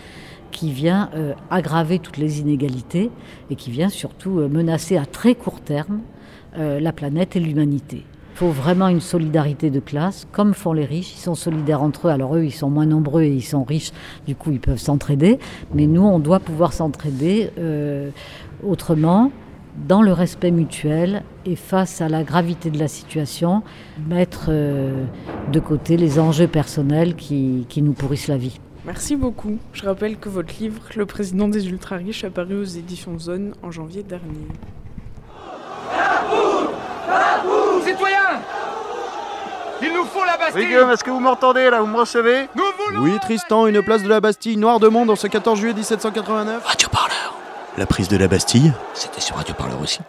qui 0.52 0.72
vient 0.72 1.10
euh, 1.16 1.34
aggraver 1.50 2.00
toutes 2.00 2.18
les 2.18 2.40
inégalités 2.40 3.10
et 3.50 3.56
qui 3.56 3.72
vient 3.72 3.90
surtout 3.90 4.40
euh, 4.40 4.48
menacer 4.48 4.98
à 4.98 5.06
très 5.06 5.34
court 5.34 5.62
terme 5.62 6.02
euh, 6.58 6.80
la 6.80 6.92
planète 6.92 7.36
et 7.36 7.40
l'humanité. 7.40 8.04
Faut 8.42 8.50
vraiment 8.50 8.88
une 8.88 9.02
solidarité 9.02 9.70
de 9.70 9.80
classe, 9.80 10.28
comme 10.32 10.56
font 10.56 10.74
les 10.74 10.86
riches. 10.86 11.14
Ils 11.14 11.20
sont 11.20 11.36
solidaires 11.36 11.84
entre 11.84 12.08
eux. 12.08 12.10
Alors 12.10 12.36
eux, 12.36 12.44
ils 12.44 12.52
sont 12.52 12.72
moins 12.72 12.88
nombreux 12.88 13.22
et 13.22 13.32
ils 13.32 13.44
sont 13.44 13.64
riches. 13.64 13.92
Du 14.26 14.36
coup, 14.36 14.50
ils 14.50 14.60
peuvent 14.60 14.80
s'entraider. 14.80 15.38
Mais 15.76 15.86
nous, 15.86 16.02
on 16.02 16.18
doit 16.18 16.40
pouvoir 16.40 16.74
s'entraider 16.74 17.52
euh, 17.60 18.10
autrement, 18.64 19.32
dans 19.88 20.02
le 20.02 20.12
respect 20.12 20.50
mutuel 20.50 21.22
et 21.46 21.56
face 21.56 22.02
à 22.02 22.10
la 22.10 22.24
gravité 22.24 22.72
de 22.72 22.80
la 22.80 22.88
situation, 22.88 23.62
mettre 24.10 24.46
euh, 24.50 25.06
de 25.54 25.60
côté 25.60 25.96
les 25.96 26.18
enjeux 26.18 26.48
personnels 26.48 27.16
qui, 27.16 27.68
qui 27.70 27.84
nous 27.84 27.94
pourrissent 27.94 28.28
la 28.28 28.38
vie. 28.38 28.60
Merci 28.88 29.18
beaucoup. 29.18 29.60
Je 29.72 29.86
rappelle 29.86 30.18
que 30.18 30.30
votre 30.30 30.52
livre, 30.60 30.82
Le 30.96 31.06
président 31.06 31.48
des 31.48 31.70
ultra-riches, 31.70 32.24
a 32.24 32.32
paru 32.32 32.56
aux 32.56 32.64
éditions 32.64 33.20
Zone 33.20 33.54
en 33.62 33.70
janvier 33.70 34.02
dernier. 34.02 34.48
Citoyens 37.92 38.42
Il 39.82 39.94
nous 39.94 40.06
faut 40.06 40.24
la 40.26 40.38
Bastille 40.38 40.68
Oui 40.68 40.92
est-ce 40.94 41.04
que 41.04 41.12
vous 41.12 41.20
m'entendez 41.20 41.70
là 41.70 41.82
Vous 41.82 41.88
me 41.88 41.98
recevez 41.98 42.48
Oui 43.00 43.18
Tristan, 43.22 43.68
une 43.68 43.82
place 43.84 44.04
de 44.04 44.10
la 44.10 44.20
Bastille, 44.20 44.58
noir 44.58 44.80
de 44.80 44.88
monde 44.88 45.10
en 45.10 45.16
ce 45.16 45.28
14 45.28 45.60
juillet 45.60 45.74
1789. 45.74 46.66
Radio 46.66 46.90
Parleur 46.90 47.36
La 47.78 47.86
prise 47.86 48.08
de 48.08 48.18
la 48.18 48.28
Bastille 48.28 48.72
C'était 48.94 49.22
sur 49.22 49.36
Radio 49.36 49.54
Parleur 49.54 49.82
aussi. 49.82 50.00